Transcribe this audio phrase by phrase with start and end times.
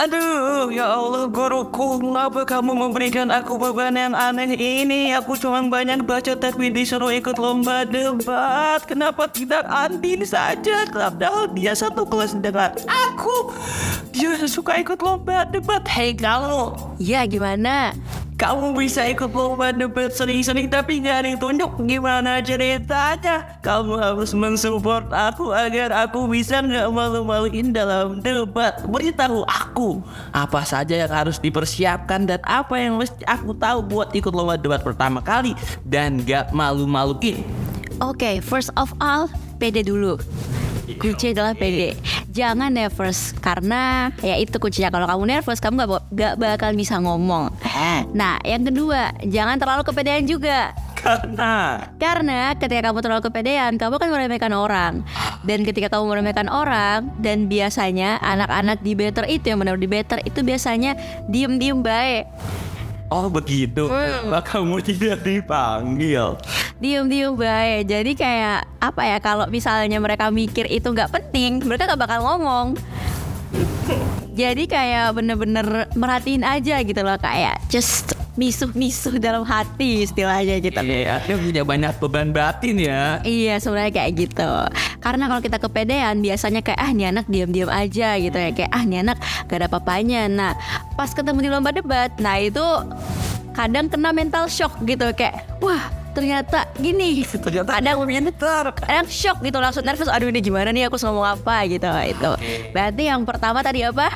[0.00, 5.12] Aduh, ya Allah guruku, kenapa kamu memberikan aku beban yang aneh ini?
[5.12, 8.80] Aku cuma banyak baca tapi disuruh ikut lomba debat.
[8.88, 10.88] Kenapa tidak Andin saja?
[10.88, 13.52] Padahal dia satu kelas dengan aku.
[14.16, 15.84] Dia suka ikut lomba debat.
[15.84, 17.92] Hei kamu, Ya gimana?
[18.40, 23.60] Kamu bisa ikut lomba debat sering-sering tapi gak ada yang tunjuk gimana ceritanya.
[23.60, 28.80] Kamu harus mensupport aku agar aku bisa gak malu-maluin dalam debat.
[28.88, 30.00] Beritahu aku
[30.32, 34.80] apa saja yang harus dipersiapkan dan apa yang mesti aku tahu buat ikut lomba debat
[34.80, 35.52] pertama kali
[35.84, 37.44] dan gak malu-maluin.
[38.00, 39.28] Oke, first of all,
[39.60, 40.16] pede dulu.
[40.96, 41.94] Kunci adalah pede.
[42.30, 44.90] Jangan nervous karena ya itu kuncinya.
[44.90, 47.52] Kalau kamu nervous, kamu gak, gak bakal bisa ngomong.
[48.16, 50.74] Nah, yang kedua, jangan terlalu kepedean juga.
[51.00, 55.00] Karena Karena ketika kamu terlalu kepedean, kamu akan meremehkan orang.
[55.48, 60.20] Dan ketika kamu meremehkan orang, dan biasanya anak-anak di better itu yang benar di better
[60.28, 60.96] itu biasanya
[61.32, 62.28] diem-diem baik.
[63.10, 63.90] Oh begitu,
[64.30, 66.38] maka kamu tidak dipanggil.
[66.80, 72.00] diem-diem baik jadi kayak apa ya kalau misalnya mereka mikir itu nggak penting mereka gak
[72.00, 72.74] bakal ngomong.
[74.32, 80.80] Jadi kayak bener-bener merhatiin aja gitu loh kayak just misuh-misuh dalam hati istilahnya gitu.
[80.80, 83.20] Iya, dia punya banyak beban batin ya.
[83.20, 84.52] Iya sebenarnya kayak gitu
[85.10, 88.54] Karena kalau kita kepedean biasanya kayak ah nih anak diam-diam aja gitu ya.
[88.54, 89.18] Kayak ah nih anak
[89.50, 90.54] gak ada papanya Nah
[90.94, 92.62] pas ketemu di lomba debat Nah itu
[93.50, 95.10] kadang kena mental shock gitu.
[95.10, 97.26] Kayak wah ternyata gini.
[97.42, 101.66] Ternyata kadang kadang shock gitu langsung nervous aduh ini gimana nih aku ngomong apa?
[101.66, 102.30] Gitu itu.
[102.70, 104.14] Berarti yang pertama tadi apa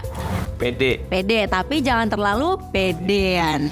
[0.57, 1.03] pede.
[1.07, 3.69] pede tapi jangan terlalu pedean.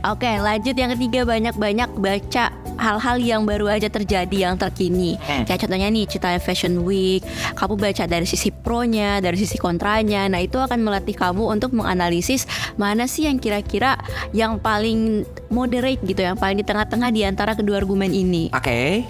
[0.00, 2.44] Oke lanjut yang ketiga banyak-banyak baca
[2.80, 5.20] hal-hal yang baru aja terjadi yang terkini.
[5.44, 7.20] Kayak contohnya nih cerita Fashion Week.
[7.52, 10.24] Kamu baca dari sisi pronya dari sisi kontranya.
[10.32, 12.48] Nah itu akan melatih kamu untuk menganalisis
[12.80, 14.00] mana sih yang kira-kira
[14.32, 18.48] yang paling moderate gitu yang paling di tengah-tengah di antara kedua argumen ini.
[18.56, 19.04] Oke.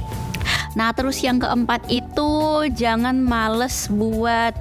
[0.78, 4.54] Nah terus yang keempat itu jangan males buat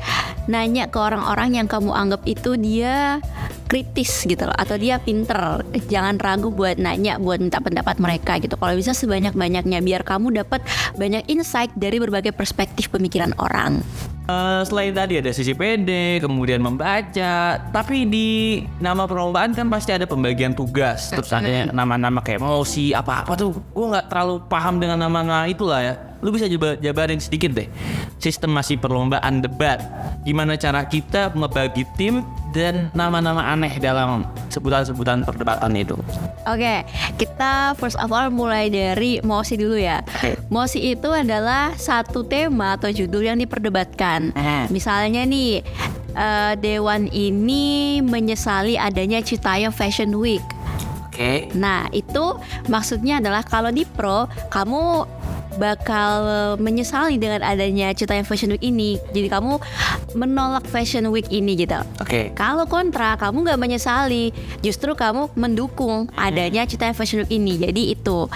[0.49, 3.21] nanya ke orang-orang yang kamu anggap itu dia
[3.69, 8.57] kritis gitu loh atau dia pinter jangan ragu buat nanya buat minta pendapat mereka gitu
[8.57, 10.65] kalau bisa sebanyak-banyaknya biar kamu dapat
[10.97, 13.85] banyak insight dari berbagai perspektif pemikiran orang
[14.29, 20.05] Eh, selain tadi ada sisi pede, kemudian membaca, tapi di nama perlombaan kan pasti ada
[20.05, 21.09] pembagian tugas.
[21.09, 23.57] Terus ada nama-nama kayak emosi apa-apa tuh.
[23.73, 26.08] Gue nggak terlalu paham dengan nama-nama itulah ya.
[26.19, 27.67] Lu bisa coba jabarin sedikit deh.
[28.19, 29.79] Sistem masih perlombaan debat.
[30.27, 35.95] Gimana cara kita ngebagi tim dan nama-nama aneh dalam sebutan-sebutan perdebatan itu.
[36.49, 36.83] Oke,
[37.15, 40.01] kita first of all mulai dari Mosi dulu ya.
[40.49, 44.33] Mosi itu adalah satu tema atau judul yang diperdebatkan.
[44.73, 45.61] Misalnya nih,
[46.17, 50.43] eh, Dewan ini menyesali adanya Citayam Fashion Week.
[51.19, 51.51] Oke.
[51.51, 52.39] Nah, itu
[52.71, 55.03] maksudnya adalah kalau di pro, kamu
[55.57, 59.01] bakal menyesali dengan adanya Citayam Fashion Week ini.
[59.15, 59.57] Jadi kamu
[60.13, 61.79] menolak Fashion Week ini gitu.
[61.97, 62.35] Oke.
[62.37, 64.29] Kalau kontra, kamu nggak menyesali,
[64.61, 67.57] justru kamu mendukung adanya Citayam Fashion Week ini.
[67.57, 68.29] Jadi itu.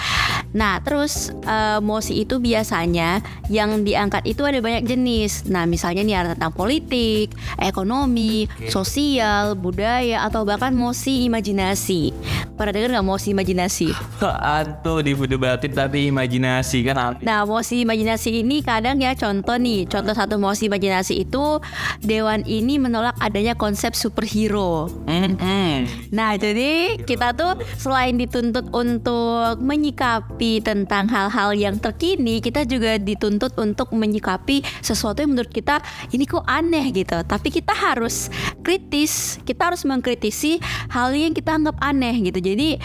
[0.54, 5.50] Nah, terus eh, mosi itu biasanya yang diangkat itu ada banyak jenis.
[5.50, 12.14] Nah, misalnya nih ada tentang politik, ekonomi, sosial, budaya, atau bahkan mosi imajinasi.
[12.54, 13.90] Pernah dengar nggak mosi imajinasi?
[14.22, 17.26] Anto diperdebatin tapi imajinasi kan aneh.
[17.26, 21.58] Nah, mosi imajinasi ini kadang ya contoh nih, contoh satu mosi imajinasi itu
[22.06, 24.86] dewan ini menolak adanya konsep superhero.
[25.10, 25.90] Mm-mm.
[26.14, 33.56] Nah, jadi kita tuh selain dituntut untuk menyikapi tentang hal-hal yang terkini, kita juga dituntut
[33.60, 35.80] untuk menyikapi sesuatu yang menurut kita
[36.12, 37.18] ini kok aneh gitu.
[37.24, 38.28] Tapi kita harus
[38.66, 40.60] kritis, kita harus mengkritisi
[40.92, 42.40] hal yang kita anggap aneh gitu.
[42.44, 42.82] Jadi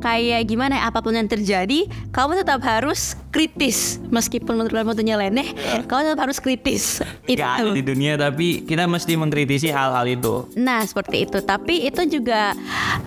[0.00, 5.04] kayak gimana ya, apa pun yang terjadi, kamu tetap harus kritis meskipun menurut kamu itu
[5.08, 5.48] nyeleneh,
[5.88, 7.04] kamu tetap harus kritis.
[7.28, 7.40] Itu.
[7.40, 10.48] Gak ada di dunia tapi kita mesti mengkritisi hal-hal itu.
[10.58, 12.52] Nah seperti itu Tapi itu juga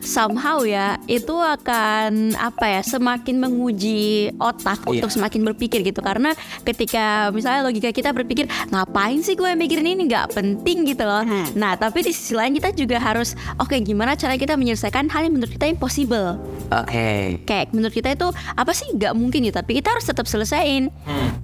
[0.02, 3.95] Somehow ya Itu akan Apa ya Semakin menguji
[4.38, 5.02] otak Iya.
[5.02, 6.00] Untuk semakin berpikir gitu.
[6.04, 6.32] Karena
[6.62, 10.06] ketika Misalnya logika kita berpikir Ngapain sih gue mikirin ini?
[10.08, 11.24] Gak penting gitu loh.
[11.58, 15.40] Nah tapi di sisi lain kita juga harus Oke gimana cara kita menyelesaikan Hal yang
[15.40, 16.38] menurut kita impossible?
[16.70, 17.42] Oke.
[17.44, 18.88] Kayak menurut kita itu Apa sih?
[18.96, 20.90] Gak mungkin ya Tapi kita harus tetap selesaiin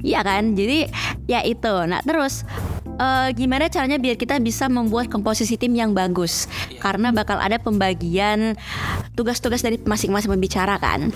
[0.02, 0.54] Iya kan?
[0.58, 0.90] Jadi
[1.30, 1.76] ya itu.
[1.88, 2.44] Nah terus
[2.98, 6.50] eh, gimana caranya biar kita bisa membuat komposisi tim yang bagus
[6.82, 8.58] karena bakal ada pembagian
[9.14, 11.14] tugas-tugas dari masing-masing pembicara kan.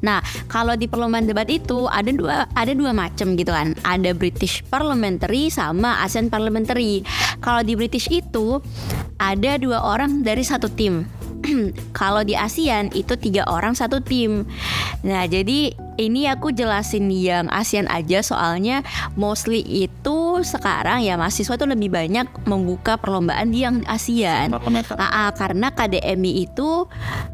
[0.00, 3.74] Nah, kalau di perlombaan debat itu ada dua ada dua macam gitu kan.
[3.82, 7.02] Ada British Parliamentary sama ASEAN Parliamentary.
[7.42, 8.62] Kalau di British itu
[9.18, 11.04] ada dua orang dari satu tim.
[11.98, 14.46] Kalau di ASEAN itu tiga orang satu tim.
[15.02, 18.86] Nah, jadi ini aku jelasin yang ASEAN aja soalnya
[19.18, 24.54] mostly itu sekarang ya mahasiswa itu lebih banyak membuka perlombaan di yang ASEAN.
[24.54, 26.86] Ah, ah, karena KDMI itu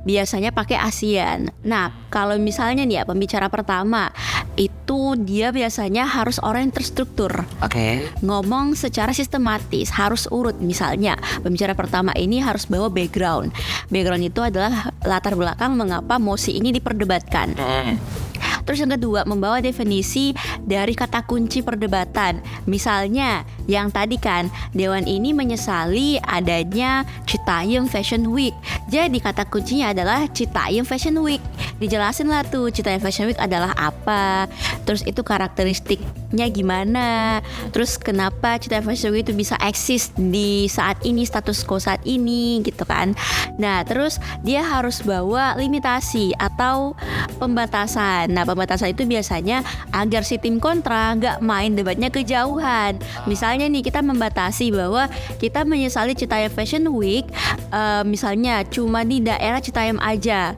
[0.09, 1.53] biasanya pakai ASEAN.
[1.69, 4.09] Nah, kalau misalnya nih ya pembicara pertama
[4.57, 7.45] itu dia biasanya harus orang yang terstruktur.
[7.61, 8.07] Oke.
[8.25, 10.57] Ngomong secara sistematis, harus urut.
[10.63, 13.51] Misalnya, pembicara pertama ini harus bawa background.
[13.91, 17.49] Background itu adalah latar belakang mengapa mosi ini diperdebatkan.
[17.59, 18.24] Hmm.
[18.65, 20.33] Terus yang kedua, membawa definisi
[20.65, 22.41] dari kata kunci perdebatan.
[22.65, 28.57] Misalnya, yang tadi kan, Dewan ini menyesali adanya Citayam Fashion Week.
[28.89, 31.41] Jadi kata kuncinya adalah Citayam Fashion Week.
[31.81, 34.49] Dijelasin lah tuh Citayam Fashion Week adalah apa.
[34.85, 37.41] Terus itu karakteristiknya gimana.
[37.73, 42.61] Terus kenapa Citayam Fashion Week itu bisa eksis di saat ini, status quo saat ini
[42.65, 43.17] gitu kan.
[43.57, 46.95] Nah, terus dia harus bawa limitasi atau
[47.39, 48.33] pembatasan.
[48.33, 52.97] Nah, pembatasan itu biasanya agar si tim kontra nggak main debatnya kejauhan.
[53.27, 55.11] Misalnya nih kita membatasi bahwa
[55.43, 57.27] kita menyesali Citayam Fashion Week,
[57.75, 60.55] eh, misalnya cuma di daerah Citayam aja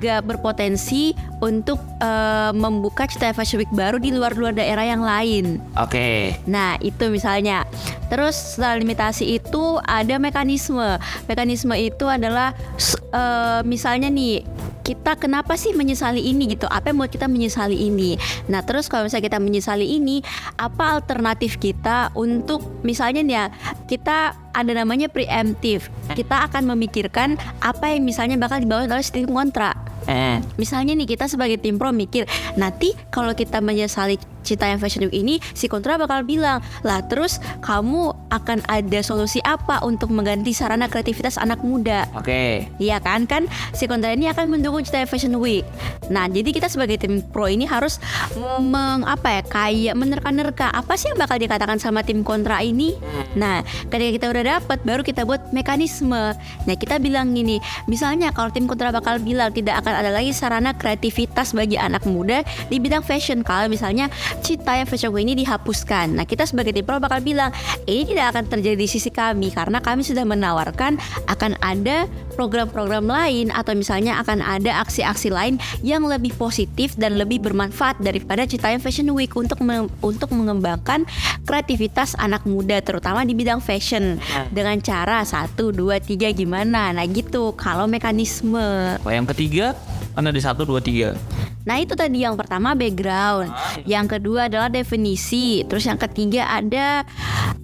[0.00, 5.60] gak berpotensi untuk eh, membuka Citayam Fashion Week baru di luar-luar daerah yang lain.
[5.76, 6.36] Oke.
[6.48, 7.64] Nah, itu misalnya.
[8.06, 11.00] Terus setelah limitasi itu ada mekanisme.
[11.26, 12.54] Mekanisme itu adalah
[13.12, 14.46] eh, misalnya nih
[14.86, 16.70] kita kenapa sih menyesali ini gitu?
[16.70, 18.14] Apa yang buat kita menyesali ini?
[18.46, 20.22] Nah, terus kalau misalnya kita menyesali ini,
[20.62, 23.44] apa alternatif kita untuk misalnya nih ya,
[23.90, 25.92] kita ada namanya preemptive.
[26.16, 29.76] Kita akan memikirkan apa yang misalnya bakal dibawa oleh tim kontra.
[30.08, 30.40] Eh.
[30.56, 32.24] Misalnya nih kita sebagai tim pro mikir
[32.56, 38.14] nanti kalau kita menyesali Citayam Fashion Week ini si kontra bakal bilang lah terus kamu
[38.30, 42.68] akan ada solusi apa untuk mengganti sarana kreativitas anak muda Oke.
[42.78, 45.66] Iya kan kan si kontra ini akan mendukung Citayam Fashion Week.
[46.12, 47.98] Nah jadi kita sebagai tim pro ini harus
[48.60, 52.94] meng apa ya kayak menerka-nerka apa sih yang bakal dikatakan sama tim kontra ini.
[53.34, 56.36] Nah ketika kita udah dapat baru kita buat mekanisme.
[56.36, 57.58] Nah kita bilang gini
[57.90, 62.44] misalnya kalau tim kontra bakal bilang tidak akan ada lagi sarana kreativitas bagi anak muda
[62.68, 64.12] di bidang fashion kalau misalnya
[64.42, 66.16] Citayam Fashion Week ini dihapuskan.
[66.16, 67.50] Nah kita sebagai tim pro bakal bilang
[67.84, 73.48] ini tidak akan terjadi di sisi kami karena kami sudah menawarkan akan ada program-program lain
[73.50, 79.08] atau misalnya akan ada aksi-aksi lain yang lebih positif dan lebih bermanfaat daripada Citayam Fashion
[79.16, 81.08] Week untuk me- untuk mengembangkan
[81.48, 84.20] kreativitas anak muda terutama di bidang fashion.
[84.52, 86.92] Dengan cara satu dua tiga gimana?
[86.92, 87.56] Nah gitu.
[87.56, 88.98] Kalau mekanisme.
[89.02, 89.66] Yang ketiga
[90.16, 91.12] kan ada satu dua tiga.
[91.68, 93.52] Nah itu tadi yang pertama background,
[93.84, 97.04] yang kedua adalah definisi, terus yang ketiga ada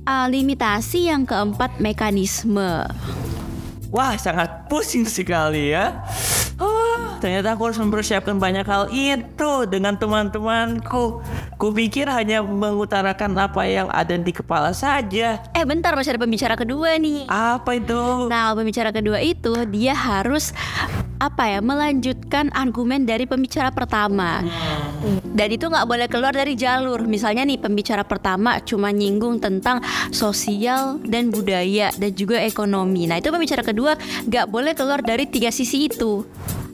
[0.04, 2.84] uh, limitasi, yang keempat mekanisme.
[3.92, 6.00] Wah, sangat pusing sekali ya.
[6.56, 11.20] Ah, ternyata aku harus mempersiapkan banyak hal itu dengan teman-temanku.
[11.60, 15.44] Kupikir hanya mengutarakan apa yang ada di kepala saja.
[15.52, 17.28] Eh bentar masih ada pembicara kedua nih.
[17.28, 18.32] Apa itu?
[18.32, 20.56] Nah pembicara kedua itu dia harus
[21.22, 24.42] apa ya melanjutkan argumen dari pembicara pertama.
[25.30, 27.06] Dan itu nggak boleh keluar dari jalur.
[27.06, 29.78] Misalnya nih pembicara pertama cuma nyinggung tentang
[30.10, 33.06] sosial dan budaya dan juga ekonomi.
[33.06, 33.94] Nah itu pembicara kedua
[34.26, 36.26] nggak boleh keluar dari tiga sisi itu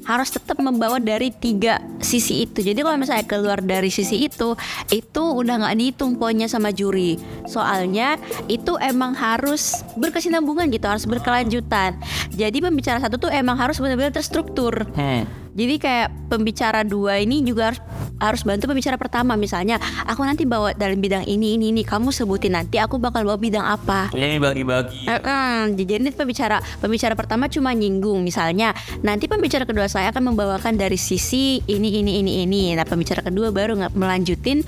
[0.08, 2.64] harus tetap membawa dari tiga sisi itu.
[2.64, 4.56] Jadi kalau misalnya keluar dari sisi itu,
[4.88, 7.20] itu udah nggak dihitung poinnya sama juri.
[7.44, 8.16] Soalnya
[8.48, 12.00] itu emang harus berkesinambungan gitu, harus berkelanjutan.
[12.32, 14.88] Jadi pembicara satu tuh emang harus benar-benar terstruktur.
[14.96, 15.47] Hmm.
[15.58, 17.82] Jadi kayak pembicara dua ini juga harus
[18.18, 19.38] harus bantu pembicara pertama.
[19.38, 21.82] Misalnya aku nanti bawa dalam bidang ini ini ini.
[21.86, 24.10] Kamu sebutin nanti aku bakal bawa bidang apa.
[24.14, 25.06] Ini bagi-bagi.
[25.06, 28.22] Eh, eh, jadi ini pembicara pembicara pertama cuma nyinggung.
[28.22, 32.62] Misalnya nanti pembicara kedua saya akan membawakan dari sisi ini ini ini ini.
[32.74, 34.62] Nah pembicara kedua baru nggak melanjutin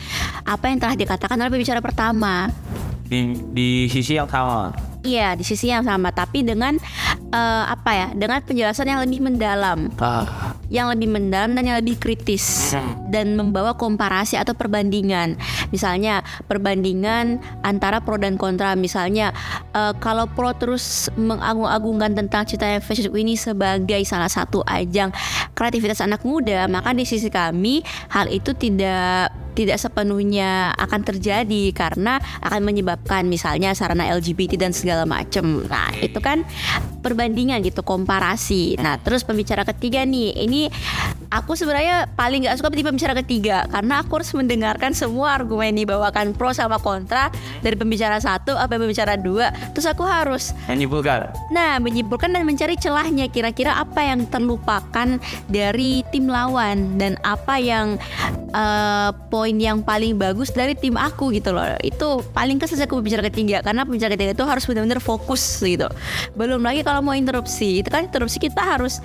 [0.47, 2.49] apa yang telah dikatakan oleh pembicara pertama.
[3.11, 4.71] Di, di sisi yang sama.
[5.03, 6.15] iya di sisi yang sama.
[6.15, 6.79] Tapi dengan
[7.35, 9.91] eh, apa ya dengan penjelasan yang lebih mendalam.
[9.99, 10.50] Ah.
[10.71, 12.73] Yang lebih mendalam dan yang lebih kritis
[13.11, 15.35] dan membawa komparasi atau perbandingan.
[15.75, 18.79] Misalnya perbandingan antara pro dan kontra.
[18.79, 19.35] Misalnya
[19.75, 25.11] eh, kalau pro terus mengagung-agungkan tentang Citayam Fashion Week ini sebagai salah satu ajang
[25.59, 32.23] kreativitas anak muda, maka di sisi kami hal itu tidak tidak sepenuhnya akan terjadi karena
[32.41, 35.67] akan menyebabkan misalnya sarana LGBT dan segala macam.
[35.67, 36.47] Nah, itu kan
[37.05, 38.81] perbandingan gitu, komparasi.
[38.81, 41.20] Nah, terus pembicara ketiga nih, ini 嗯。
[41.31, 46.35] Aku sebenarnya paling nggak suka di pembicara ketiga karena aku harus mendengarkan semua argumen yang dibawakan
[46.35, 47.31] pro sama kontra
[47.63, 51.31] dari pembicara satu sampai pembicara dua terus aku harus Menyimpulkan.
[51.55, 57.95] Nah, menyimpulkan dan mencari celahnya kira-kira apa yang terlupakan dari tim lawan dan apa yang
[58.51, 61.67] eh, poin yang paling bagus dari tim aku gitu loh.
[61.83, 65.87] Itu paling kesel aku pembicara ketiga karena pembicara ketiga itu harus benar-benar fokus gitu.
[66.35, 68.99] Belum lagi kalau mau interupsi, itu kan interupsi kita harus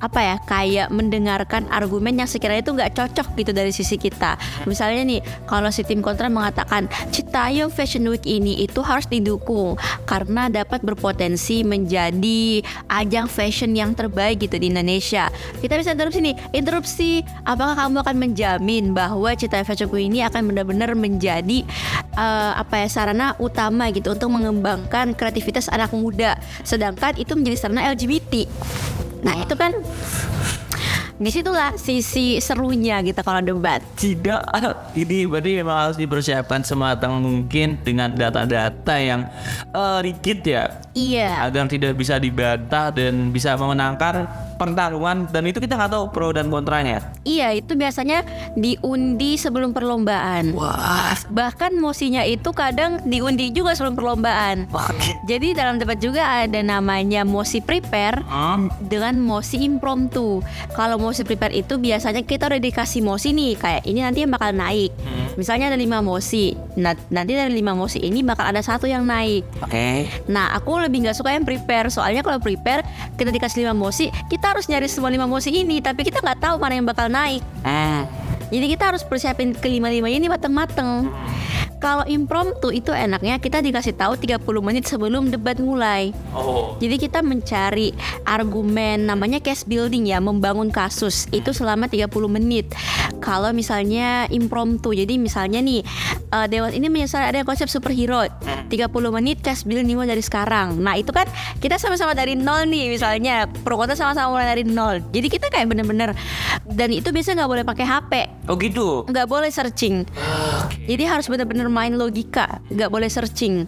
[0.00, 4.36] apa ya kayak mendengarkan argumen yang sekiranya itu nggak cocok gitu dari sisi kita.
[4.66, 10.50] Misalnya nih, kalau si tim kontra mengatakan Citayam Fashion Week ini itu harus didukung karena
[10.50, 12.60] dapat berpotensi menjadi
[12.90, 15.30] ajang fashion yang terbaik gitu di Indonesia.
[15.62, 17.10] Kita bisa interupsi nih, interupsi
[17.46, 21.62] apakah kamu akan menjamin bahwa Citayam Fashion Week ini akan benar-benar menjadi
[22.18, 26.34] eh, apa ya sarana utama gitu untuk mengembangkan kreativitas anak muda,
[26.66, 28.50] sedangkan itu menjadi sarana LGBT.
[29.20, 29.76] Nah itu kan
[31.20, 33.84] di situlah sisi serunya gitu kalau debat.
[33.92, 34.40] Tidak,
[35.04, 39.28] ini berarti memang harus dipersiapkan sematang mungkin dengan data-data yang
[39.76, 41.44] eh, rigid ya, Iya.
[41.44, 44.24] agar tidak bisa dibantah dan bisa memenangkan
[44.60, 47.00] pertarungan dan itu kita nggak tahu pro dan kontranya.
[47.22, 48.20] Iya, itu biasanya
[48.54, 50.52] diundi sebelum perlombaan.
[50.52, 54.68] Wah, Bahkan mosinya itu kadang diundi juga sebelum perlombaan.
[54.68, 55.24] oke.
[55.24, 60.44] Jadi dalam debat juga ada namanya mosi prepare Hmm, dengan mosi impromptu.
[60.70, 64.52] Kalau mosi prepare itu biasanya kita udah dikasih mosi nih, kayak ini nanti yang bakal
[64.52, 64.92] naik.
[65.32, 69.44] Misalnya ada lima mosi, nah, nanti dari lima mosi ini bakal ada satu yang naik.
[69.60, 70.08] Oke.
[70.26, 71.92] Nah, aku lebih nggak suka yang prepare.
[71.92, 72.82] Soalnya kalau prepare
[73.20, 76.56] kita dikasih lima mosi, kita harus nyari semua lima mosi ini, tapi kita nggak tahu
[76.56, 77.44] mana yang bakal naik.
[77.62, 78.08] Hmm.
[78.50, 81.06] Jadi kita harus persiapin kelima-lima ini mateng-mateng.
[81.80, 86.12] Kalau impromptu itu enaknya kita dikasih tahu 30 menit sebelum debat mulai.
[86.36, 86.76] Oh.
[86.76, 87.96] Jadi kita mencari
[88.28, 92.68] argumen namanya case building ya, membangun kasus itu selama 30 menit.
[93.24, 95.80] Kalau misalnya impromptu, jadi misalnya nih
[96.28, 98.28] eh, Dewan ini menyesal ada konsep superhero
[98.68, 100.76] 30 menit case building dari sekarang.
[100.84, 101.24] Nah itu kan
[101.64, 105.00] kita sama-sama dari nol nih misalnya pro kontra sama-sama mulai dari nol.
[105.16, 106.12] Jadi kita kayak bener-bener
[106.68, 108.12] dan itu biasanya nggak boleh pakai HP,
[108.52, 109.08] Oh gitu.
[109.08, 110.04] nggak boleh searching.
[110.84, 113.64] Jadi harus benar-benar main logika, nggak boleh searching.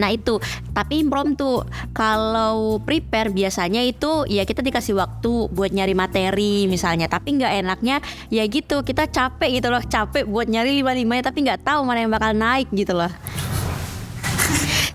[0.00, 0.40] Nah itu,
[0.72, 1.64] tapi impromptu.
[1.92, 7.08] Kalau prepare biasanya itu ya kita dikasih waktu buat nyari materi misalnya.
[7.08, 7.96] Tapi nggak enaknya
[8.32, 12.04] ya gitu kita capek gitu loh, capek buat nyari lima limanya tapi nggak tahu mana
[12.04, 13.12] yang bakal naik gitu loh.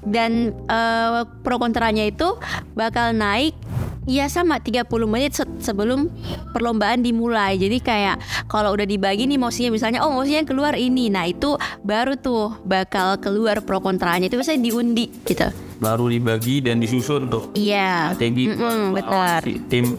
[0.08, 2.40] Dan eh, pro kontranya itu
[2.74, 3.54] bakal naik
[4.08, 6.08] Ya sama 30 menit se- sebelum
[6.50, 11.28] perlombaan dimulai Jadi kayak kalau udah dibagi nih mosinya misalnya Oh mosinya keluar ini Nah
[11.28, 17.28] itu baru tuh bakal keluar pro kontranya Itu biasanya diundi gitu Baru dibagi dan disusun
[17.28, 17.54] tuh.
[17.54, 19.46] Iya Strategi Mm-mm, benar.
[19.46, 19.94] si tim.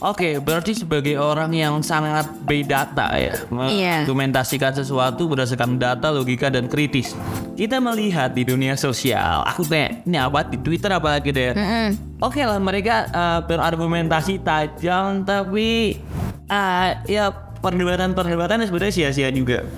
[0.00, 4.08] Oke, berarti sebagai orang yang sangat berdata ya, Iya.
[4.08, 7.12] mendokumentasikan sesuatu berdasarkan data, logika dan kritis.
[7.52, 11.52] Kita melihat di dunia sosial, aku tanya, ini apa di Twitter apalagi deh.
[11.52, 11.88] Mm-mm.
[12.24, 16.00] Oke lah mereka uh, berargumentasi tajam tapi
[16.48, 17.28] uh, ya
[17.60, 19.68] perdebatan-perdebatan sebenarnya sia-sia juga.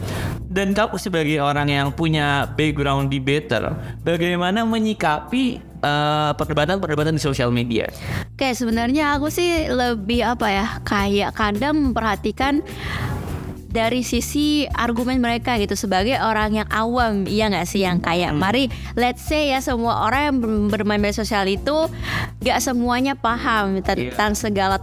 [0.52, 3.72] Dan kamu sebagai orang yang punya background di better,
[4.06, 7.90] bagaimana menyikapi uh, perdebatan-perdebatan di sosial media?
[8.32, 12.62] Oke sebenarnya aku sih lebih apa ya Kayak kadang memperhatikan
[13.72, 17.82] dari sisi argumen mereka gitu sebagai orang yang awam iya nggak sih?
[17.82, 21.88] Yang kayak mari let's say ya semua orang yang ber- bermain media sosial itu
[22.44, 24.76] nggak semuanya paham tentang segala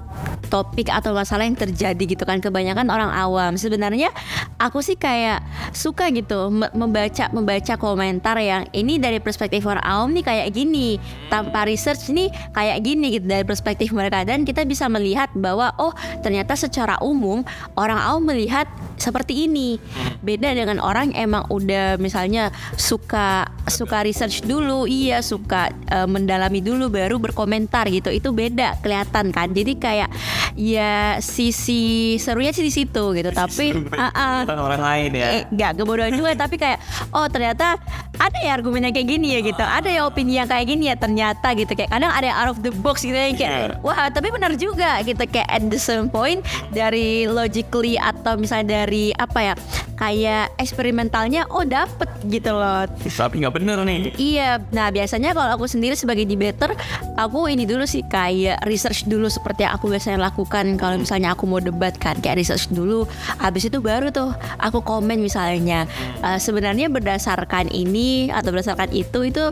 [0.49, 2.41] topik atau masalah yang terjadi gitu kan.
[2.41, 3.55] Kebanyakan orang awam.
[3.55, 4.09] Sebenarnya
[4.57, 10.09] aku sih kayak suka gitu me- membaca membaca komentar yang ini dari perspektif orang awam
[10.11, 10.97] nih kayak gini.
[11.29, 14.25] Tanpa research nih kayak gini gitu dari perspektif mereka.
[14.25, 15.93] Dan kita bisa melihat bahwa oh
[16.25, 17.45] ternyata secara umum
[17.77, 18.65] orang awam melihat
[18.97, 19.77] seperti ini.
[20.19, 26.89] Beda dengan orang emang udah misalnya suka suka research dulu iya suka eh, mendalami dulu
[26.89, 28.09] baru berkomentar gitu.
[28.09, 29.51] Itu beda kelihatan kan.
[29.53, 30.09] Jadi kayak
[30.55, 35.27] ya sisi serunya sih di situ gitu tapi ah, ah, orang lain ya.
[35.39, 36.79] eh, nggak kebodohan juga tapi kayak
[37.15, 37.79] oh ternyata
[38.19, 39.63] ada ya argumennya kayak gini ya gitu.
[39.63, 41.71] Ada ya opini yang kayak gini ya ternyata gitu.
[41.73, 44.99] Kayak kadang ada yang out of the box gitu yang kayak wah tapi benar juga
[45.01, 45.23] gitu.
[45.23, 46.43] Kayak at the same point
[46.75, 49.53] dari logically atau misalnya dari apa ya
[49.99, 52.87] kayak eksperimentalnya oh dapet gitu loh.
[52.87, 54.15] Tapi nggak bener nih.
[54.15, 56.71] Iya, nah biasanya kalau aku sendiri sebagai debater,
[57.19, 61.43] aku ini dulu sih kayak research dulu seperti yang aku biasanya lakukan kalau misalnya aku
[61.43, 63.03] mau debat kan, kayak research dulu.
[63.43, 65.83] Habis itu baru tuh aku komen misalnya.
[66.23, 69.43] Eh, sebenarnya berdasarkan ini atau berdasarkan itu itu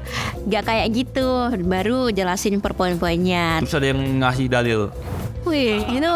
[0.47, 1.29] nggak kayak gitu.
[1.65, 3.61] Baru jelasin per poin-poinnya.
[3.63, 4.81] Terus ada yang ngasih dalil.
[5.47, 6.13] Wih, itu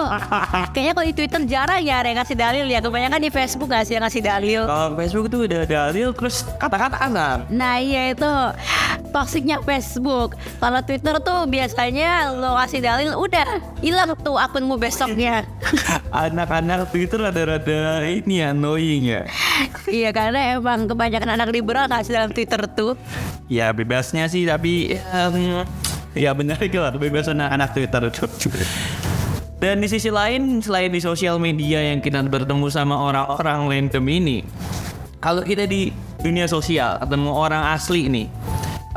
[0.76, 2.80] kayaknya kalau di Twitter jarang ya ada yang ngasih dalil ya.
[2.84, 4.62] Kebanyakan di Facebook nggak sih yang ngasih dalil.
[4.68, 7.48] Kalau Facebook tuh udah dalil terus kata-kata anak.
[7.48, 8.28] Nah iya itu
[9.16, 10.36] toksiknya Facebook.
[10.60, 13.48] Kalau Twitter tuh biasanya lo kasih dalil udah
[13.80, 15.48] hilang tuh akunmu besoknya.
[16.12, 19.22] Anak-anak Twitter rada-rada ini ya, annoying ya.
[19.88, 23.00] iya karena emang kebanyakan anak liberal kasih dalam Twitter tuh.
[23.48, 25.64] Ya bebasnya sih tapi ya, mm,
[26.20, 28.26] ya benar itu lah bebas anak-anak Twitter itu.
[29.62, 34.42] Dan di sisi lain selain di sosial media yang kita bertemu sama orang-orang random ini,
[35.22, 38.26] kalau kita di dunia sosial ketemu orang asli nih,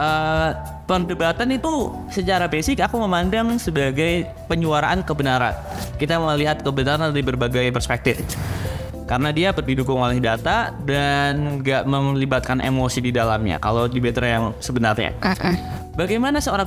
[0.00, 0.50] eh,
[0.88, 5.52] perdebatan itu secara basic aku memandang sebagai penyuaraan kebenaran.
[6.00, 8.24] Kita melihat kebenaran dari berbagai perspektif.
[9.04, 13.60] Karena dia didukung oleh data dan nggak melibatkan emosi di dalamnya.
[13.60, 15.12] Kalau debater yang sebenarnya.
[15.94, 16.66] Bagaimana seorang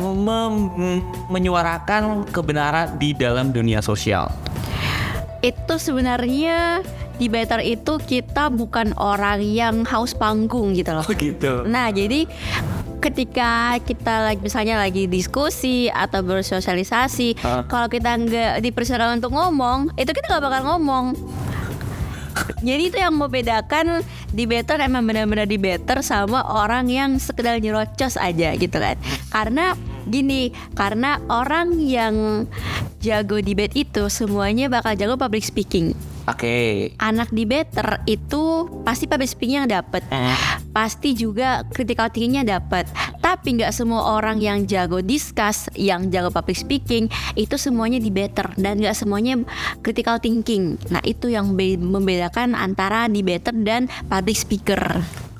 [0.00, 4.32] mem- menyuarakan kebenaran di dalam dunia sosial?
[5.44, 6.80] Itu sebenarnya
[7.20, 11.04] debater itu kita bukan orang yang haus panggung gitu loh.
[11.04, 11.68] Oh gitu.
[11.68, 12.24] Nah, jadi
[13.04, 17.68] ketika kita lagi misalnya lagi diskusi atau bersosialisasi, Hah?
[17.68, 21.12] kalau kita nggak dipersilakan untuk ngomong, itu kita nggak bakal ngomong.
[22.62, 28.76] Jadi itu yang membedakan debater emang benar-benar debater sama orang yang sekedar nyerocos aja gitu
[28.76, 28.96] kan.
[29.30, 29.74] Karena
[30.06, 32.46] gini, karena orang yang
[33.02, 35.94] jago debate itu semuanya bakal jago public speaking.
[36.30, 36.92] Oke.
[37.02, 40.06] Anak debater itu pasti public speaking yang dapet
[40.72, 42.88] pasti juga critical thinkingnya dapat.
[43.20, 48.80] Tapi nggak semua orang yang jago discuss, yang jago public speaking itu semuanya debater dan
[48.80, 49.38] nggak semuanya
[49.84, 50.80] critical thinking.
[50.88, 54.80] Nah itu yang be- membedakan antara debater dan public speaker.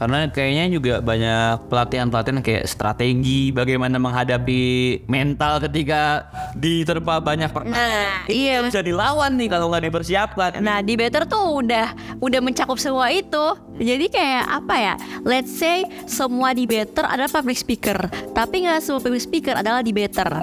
[0.02, 4.62] Karena kayaknya juga banyak pelatihan-pelatihan kayak strategi bagaimana menghadapi
[5.06, 6.26] mental ketika
[6.58, 8.26] diterpa banyak pertanyaan.
[8.26, 8.66] Nah iya.
[8.66, 10.58] Bisa dilawan nih kalau nggak dipersiapkan.
[10.58, 13.54] Nah debater tuh udah udah mencakup semua itu.
[13.78, 14.94] Jadi kayak apa ya?
[15.22, 20.42] Let's say semua debater adalah public speaker, tapi nggak semua public speaker adalah debater.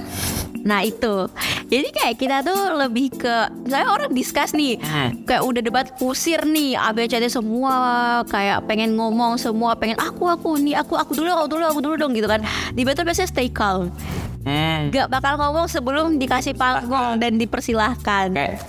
[0.60, 1.28] Nah itu,
[1.68, 5.24] jadi kayak kita tuh lebih ke, misalnya orang discuss nih, Hmm.
[5.24, 7.76] kayak udah debat kusir nih, ABCD semua,
[8.26, 11.96] kayak pengen ngomong semua, pengen aku aku nih, aku aku dulu, aku dulu, aku dulu
[11.96, 12.44] dong gitu kan.
[12.72, 13.90] Debater biasanya stay calm,
[14.40, 14.88] Hmm.
[14.90, 18.32] nggak bakal ngomong sebelum dikasih panggung dan dipersilahkan.
[18.32, 18.64] Kayak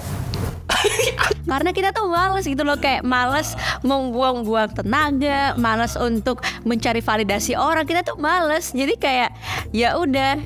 [1.51, 7.83] Karena kita tuh males gitu loh kayak males membuang-buang tenaga, males untuk mencari validasi orang.
[7.88, 8.71] Kita tuh males.
[8.71, 9.35] Jadi kayak
[9.75, 10.38] ya udah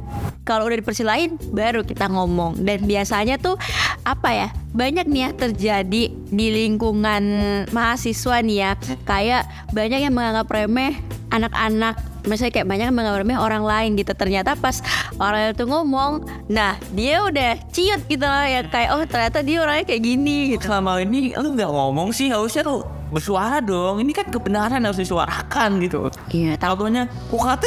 [0.49, 2.61] kalau udah dipersilain baru kita ngomong.
[2.65, 3.61] Dan biasanya tuh
[4.09, 4.49] apa ya?
[4.75, 7.25] Banyak nih ya terjadi di lingkungan
[7.71, 8.71] mahasiswa nih ya.
[9.05, 9.45] Kayak
[9.77, 10.97] banyak yang menganggap remeh
[11.29, 14.81] anak-anak Misalnya kayak banyak remeh orang lain gitu Ternyata pas
[15.21, 19.85] orang itu ngomong Nah dia udah ciut gitu lah ya Kayak oh ternyata dia orangnya
[19.85, 22.83] kayak gini gitu selama ini lu nggak ngomong sih harusnya lu
[23.15, 24.03] bersuara dong.
[24.03, 26.11] Ini kan kebenaran harus disuarakan gitu.
[26.35, 27.65] Iya Tahunya UKT.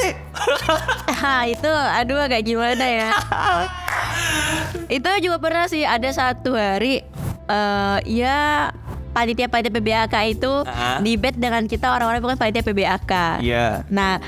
[1.56, 3.10] Itu aduh agak gimana ya
[4.98, 7.02] Itu juga pernah sih ada satu hari
[7.48, 8.72] eh Ya
[9.18, 11.02] panitia-panitia PBAK itu Ah.
[11.02, 13.82] debate dengan kita orang-orang bukan panitia PBAK Iya.
[13.90, 14.22] Nah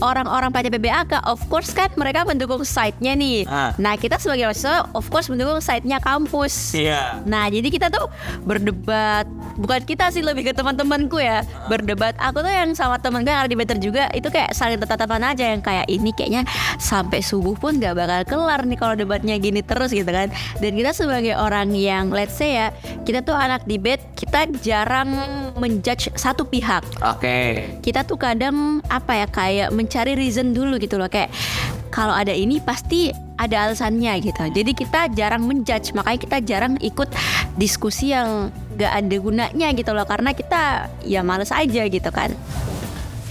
[0.00, 3.44] orang-orang panitia PBAK of course kan mereka mendukung site-nya nih.
[3.48, 3.74] Ah.
[3.76, 6.74] Nah kita sebagai mahasiswa of course mendukung site-nya kampus.
[6.74, 7.22] Iya.
[7.26, 8.06] Nah jadi kita tuh
[8.46, 9.26] berdebat
[9.58, 11.42] Bukan kita sih lebih ke teman-temanku ya.
[11.66, 12.14] Berdebat.
[12.22, 15.34] Aku tuh yang sama temen gue yang ada di Better juga Itu kayak saling tatapan
[15.34, 16.42] aja Yang kayak ini kayaknya
[16.78, 20.30] sampai subuh pun gak bakal kelar nih Kalau debatnya gini terus gitu kan.
[20.62, 22.70] Dan kita sebagai orang yang let's say ya
[23.02, 25.10] Kita tuh anak debate Kita jarang
[25.58, 26.86] menjudge satu pihak.
[27.02, 27.66] Oke.
[27.82, 31.08] kita tuh kadang apa ya kayak mencari reason dulu gitu loh.
[31.08, 31.32] Kayak
[31.88, 33.08] kalau ada ini pasti
[33.40, 34.44] ada alasannya gitu.
[34.52, 37.08] Jadi kita jarang menjudge makanya kita jarang ikut
[37.56, 40.04] diskusi yang gak ada gunanya gitu loh.
[40.04, 42.36] Karena kita ya males aja gitu kan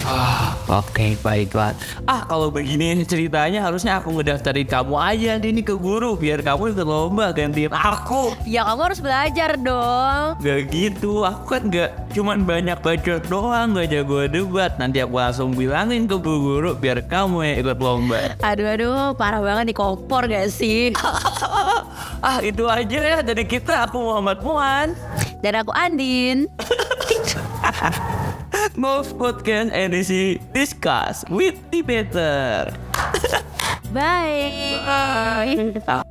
[0.08, 1.76] Ah, Oke, baiklah.
[2.04, 6.82] Ah, kalau begini ceritanya harusnya aku ngedaftarin kamu aja nih ke guru biar kamu ikut
[6.82, 8.32] lomba gantiin aku.
[8.44, 13.88] ya kamu harus belajar dong Gak gitu, aku kan gak cuman banyak bacot doang, gak
[13.88, 14.72] jago debat.
[14.76, 18.32] Nanti aku langsung bilangin ke bu guru biar kamu yang ikut lomba.
[18.40, 20.88] aduh aduh parah banget nih kompor gak sih
[22.24, 23.84] ah, itu aja ya dari kita.
[23.84, 24.96] Aku Muhammad Muan.
[25.38, 26.48] dan aku Andin
[28.78, 32.70] Most Podcast edisi Discuss with Debater.
[33.90, 36.06] bye Bye.